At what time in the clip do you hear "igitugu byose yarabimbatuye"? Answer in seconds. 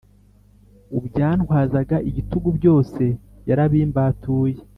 2.09-4.57